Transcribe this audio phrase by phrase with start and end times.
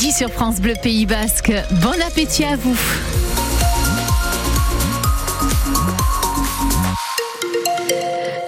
[0.00, 1.52] midi sur France Bleu Pays Basque.
[1.82, 2.76] Bon appétit à vous.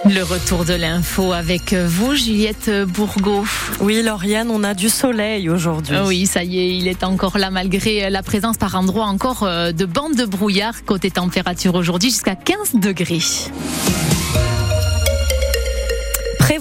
[0.05, 3.45] Le retour de l'info avec vous, Juliette Bourgault.
[3.81, 5.95] Oui, Lauriane, on a du soleil aujourd'hui.
[6.03, 9.71] Oui, ça y est, il est encore là malgré la présence par endroits encore euh,
[9.71, 10.85] de bandes de brouillard.
[10.85, 13.21] Côté température aujourd'hui, jusqu'à 15 degrés.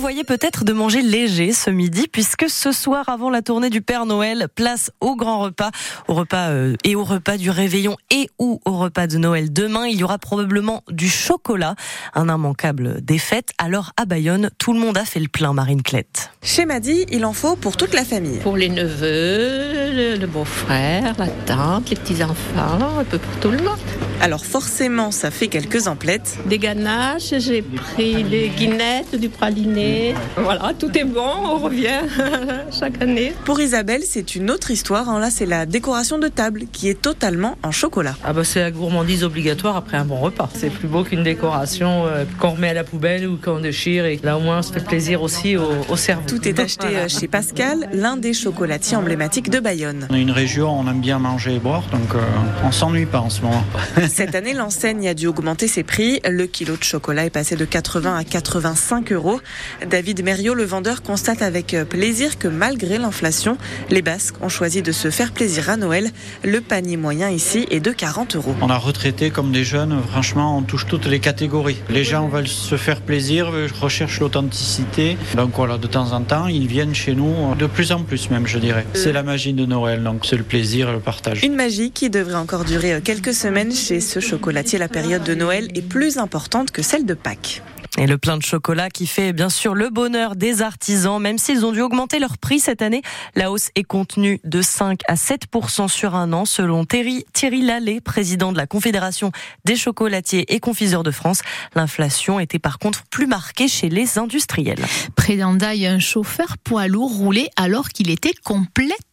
[0.03, 4.05] Prévoyez peut-être de manger léger ce midi puisque ce soir avant la tournée du Père
[4.05, 5.71] Noël, place au grand repas,
[6.09, 9.87] au repas euh, et au repas du réveillon et ou au repas de Noël demain,
[9.87, 11.77] il y aura probablement du chocolat,
[12.15, 13.51] un immanquable des fêtes.
[13.59, 16.33] Alors à Bayonne, tout le monde a fait le plein Marine Clette.
[16.43, 18.41] Chez Madi, il en faut pour toute la famille.
[18.41, 23.59] Pour les neveux, le, le beau-frère, la tante, les petits-enfants, un peu pour tout le
[23.59, 23.79] monde.
[24.21, 26.39] Alors forcément, ça fait quelques emplettes.
[26.47, 29.92] Des ganaches, j'ai pris des guinettes, du praliné.
[30.37, 32.01] Voilà, tout est bon, on revient
[32.79, 33.33] chaque année.
[33.45, 35.09] Pour Isabelle, c'est une autre histoire.
[35.09, 35.19] hein.
[35.21, 38.15] Là, c'est la décoration de table qui est totalement en chocolat.
[38.25, 40.49] Ah bah c'est la gourmandise obligatoire après un bon repas.
[40.55, 44.19] C'est plus beau qu'une décoration euh, qu'on remet à la poubelle ou qu'on déchire et
[44.23, 46.25] là au moins on se fait plaisir aussi au, au cerveau.
[46.29, 47.05] Tout est acheté Voilà.
[47.05, 50.07] euh, chez Pascal, l'un des chocolatiers emblématiques de Bayonne.
[50.11, 52.19] On est une région, on aime bien manger et boire, donc euh,
[52.65, 53.65] on s'ennuie pas en ce moment.
[54.09, 56.21] Cette année, l'enseigne a dû augmenter ses prix.
[56.29, 59.41] Le kilo de chocolat est passé de 80 à 85 euros.
[59.89, 63.57] David Mériot, le vendeur, constate avec euh, plaisir que malgré l'inflation,
[63.91, 66.11] les Basques ont choisi de se faire plaisir à Noël.
[66.45, 68.55] Le panier moyen ici est de 40 euros.
[68.61, 71.79] On a retraité comme des jeunes, franchement, on touche toutes les catégories.
[71.91, 75.17] Les gens veulent se faire plaisir, recherchent l'authenticité.
[75.37, 78.47] Donc voilà, de temps en temps, ils viennent chez nous, de plus en plus même,
[78.47, 78.87] je dirais.
[78.95, 81.43] C'est la magie de Noël, donc c'est le plaisir et le partage.
[81.45, 84.79] Une magie qui devrait encore durer euh, quelques semaines chez ce chocolatier.
[84.79, 87.63] La période de Noël est plus importante que celle de Pâques.
[87.99, 91.67] Et le plein de chocolat qui fait bien sûr le bonheur des artisans, même s'ils
[91.67, 93.03] ont dû augmenter leur prix cette année.
[93.35, 98.01] La hausse est contenue de 5 à 7% sur un an, selon Thierry, Thierry Lallet,
[98.01, 99.31] président de la Confédération
[99.67, 101.43] des chocolatiers et confiseurs de France.
[101.75, 104.85] L'inflation était par contre plus marquée chez les industriels.
[105.15, 109.12] Près un chauffeur poids lourd roulait alors qu'il était complètement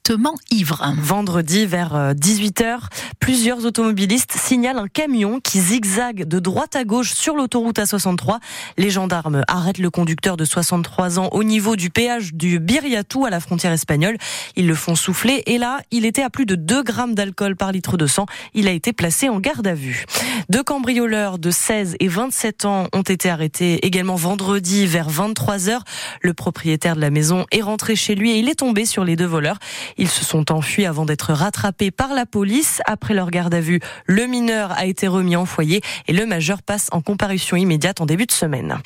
[0.49, 0.93] ivre.
[0.97, 2.79] Vendredi vers 18h,
[3.19, 8.39] plusieurs automobilistes signalent un camion qui zigzague de droite à gauche sur l'autoroute A63.
[8.77, 13.29] Les gendarmes arrêtent le conducteur de 63 ans au niveau du péage du Biriatou à
[13.29, 14.17] la frontière espagnole.
[14.55, 17.71] Ils le font souffler et là, il était à plus de 2 grammes d'alcool par
[17.71, 18.25] litre de sang.
[18.55, 20.05] Il a été placé en garde à vue.
[20.49, 25.83] Deux cambrioleurs de 16 et 27 ans ont été arrêtés également vendredi vers 23 heures.
[26.21, 29.15] Le propriétaire de la maison est rentré chez lui et il est tombé sur les
[29.15, 29.59] deux voleurs.
[29.99, 32.81] Ils se sont enfuis avant d'être rattrapés par la police.
[32.85, 36.61] Après leur garde à vue, le mineur a été remis en foyer et le majeur
[36.61, 38.77] passe en comparution immédiate en début de semaine.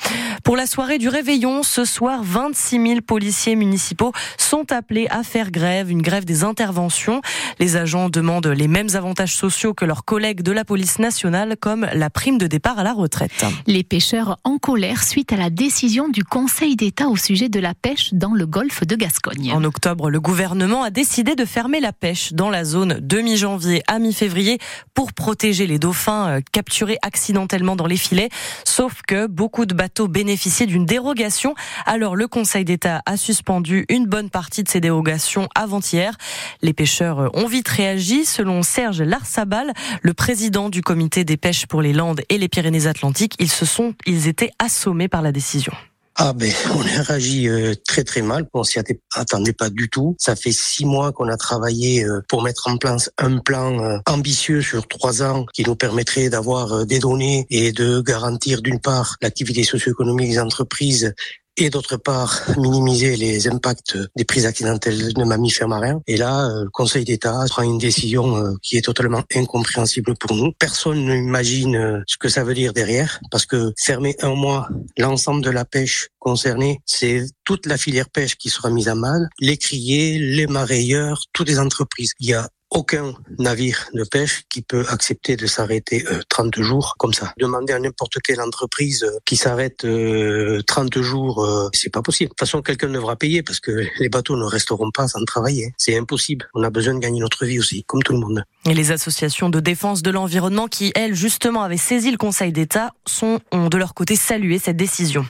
[0.42, 5.52] Pour la soirée du réveillon, ce soir, 26 000 policiers municipaux sont appelés à faire
[5.52, 7.22] grève, une grève des interventions.
[7.60, 11.86] Les agents demandent les mêmes avantages sociaux que leurs collègues de la police nationale, comme
[11.92, 13.46] la prime de départ à la retraite.
[13.68, 17.72] Les pêcheurs en colère suite à la décision du Conseil d'État au sujet de la
[17.72, 19.52] pêche dans le golfe de Gascogne.
[19.54, 23.82] En octobre, le gouvernement a décidé de fermer la pêche dans la zone de mi-janvier
[23.86, 24.58] à mi-février
[24.94, 28.30] pour protéger les dauphins euh, capturés accidentellement dans les filets.
[28.64, 31.54] Sauf que beaucoup de bateaux bénéficiaient d'une dérogation.
[31.84, 36.16] Alors le Conseil d'État a suspendu une bonne partie de ces dérogations avant-hier.
[36.62, 38.24] Les pêcheurs euh, ont vite réagi.
[38.24, 43.34] Selon Serge Larsabal, le président du comité des pêches pour les Landes et les Pyrénées-Atlantiques,
[43.38, 45.74] ils se sont, ils étaient assommés par la décision.
[46.16, 48.46] Ah ben, on a réagi euh, très très mal.
[48.54, 50.14] On s'y atte- attendait pas du tout.
[50.18, 53.98] Ça fait six mois qu'on a travaillé euh, pour mettre en place un plan euh,
[54.08, 59.16] ambitieux sur trois ans qui nous permettrait d'avoir des données et de garantir d'une part
[59.22, 61.14] l'activité socio-économique des entreprises
[61.56, 66.00] et d'autre part minimiser les impacts des prises accidentelles de mammifères marins.
[66.06, 70.36] Et là, euh, le Conseil d'État prend une décision euh, qui est totalement incompréhensible pour
[70.36, 70.52] nous.
[70.58, 75.42] Personne n'imagine euh, ce que ça veut dire derrière, parce que fermer un mois l'ensemble
[75.42, 79.56] de la pêche concernée, c'est toute la filière pêche qui sera mise à mal, les
[79.56, 82.12] criers, les marailleurs, toutes les entreprises.
[82.18, 86.96] Il y a aucun navire de pêche qui peut accepter de s'arrêter euh, 30 jours
[86.98, 87.32] comme ça.
[87.38, 92.28] Demander à n'importe quelle entreprise euh, qui s'arrête euh, 30 jours, euh, c'est pas possible.
[92.28, 95.72] De toute façon, quelqu'un devra payer parce que les bateaux ne resteront pas sans travailler.
[95.78, 96.48] C'est impossible.
[96.54, 98.44] On a besoin de gagner notre vie aussi, comme tout le monde.
[98.68, 102.92] Et les associations de défense de l'environnement qui, elles, justement, avaient saisi le Conseil d'État,
[103.06, 105.26] sont, ont de leur côté salué cette décision.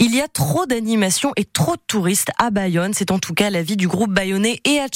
[0.00, 2.94] Il y a trop d'animations et trop de touristes à Bayonne.
[2.94, 4.86] C'est en tout cas l'avis du groupe bayonnais et à.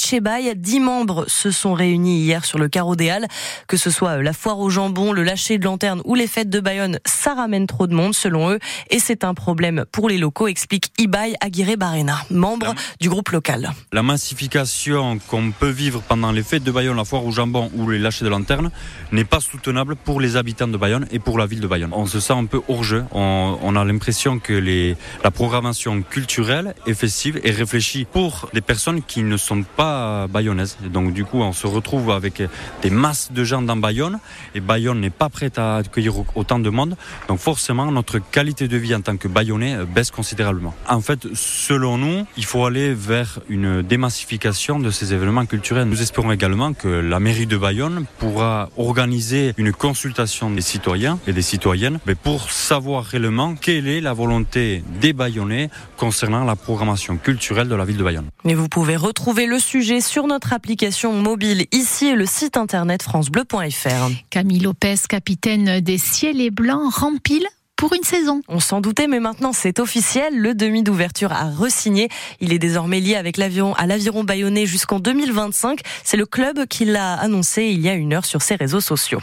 [0.55, 3.27] Dix membres se sont réunis hier sur le carreau des Halles.
[3.67, 6.61] Que ce soit la foire au jambon, le lâcher de lanterne ou les fêtes de
[6.61, 8.59] Bayonne, ça ramène trop de monde selon eux.
[8.89, 13.71] Et c'est un problème pour les locaux, explique Ibai Aguirre Barena, membre du groupe local.
[13.91, 17.89] La massification qu'on peut vivre pendant les fêtes de Bayonne, la foire au jambon ou
[17.89, 18.71] les lâchers de lanterne
[19.11, 21.91] n'est pas soutenable pour les habitants de Bayonne et pour la ville de Bayonne.
[21.93, 23.03] On se sent un peu hors jeu.
[23.11, 24.92] On, on a l'impression que les,
[25.23, 30.77] la programmation culturelle est festive et réfléchie pour les personnes qui ne sont pas bayonnaises.
[30.83, 32.41] donc du coup, on se retrouve avec
[32.81, 34.19] des masses de gens dans Bayonne
[34.55, 36.95] et Bayonne n'est pas prête à accueillir autant de monde.
[37.27, 40.73] Donc forcément, notre qualité de vie en tant que Bayonnais baisse considérablement.
[40.87, 45.87] En fait, selon nous, il faut aller vers une démassification de ces événements culturels.
[45.87, 51.33] Nous espérons également que la mairie de Bayonne pourra organiser une consultation des citoyens et
[51.33, 57.67] des citoyennes pour savoir réellement quelle est la volonté des Bayonnais concernant la programmation culturelle
[57.67, 58.29] de la ville de Bayonne.
[58.43, 63.03] Mais vous pouvez retrouver le sujet sur notre application mobile ici et le site internet
[63.03, 64.11] francebleu.fr.
[64.29, 67.47] Camille Lopez, capitaine des Ciels et Blancs, rempile
[67.83, 68.41] pour une saison.
[68.47, 70.39] On s'en doutait, mais maintenant c'est officiel.
[70.39, 72.07] Le demi d'ouverture a resigné.
[72.39, 75.81] Il est désormais lié avec l'avion à l'aviron bayonnais jusqu'en 2025.
[76.05, 79.19] C'est le club qui l'a annoncé il y a une heure sur ses réseaux sociaux.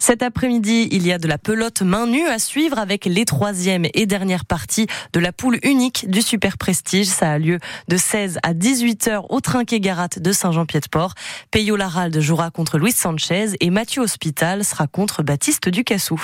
[0.00, 3.86] Cet après-midi, il y a de la pelote main nue à suivre avec les troisièmes
[3.94, 7.06] et dernières parties de la poule unique du Super Prestige.
[7.06, 11.14] Ça a lieu de 16 à 18 heures au Trinquet Garat de Saint-Jean-Pied-de-Port.
[11.52, 16.20] Peyo Laralde jouera contre Luis Sanchez et Mathieu Hospital sera contre Baptiste Ducassou.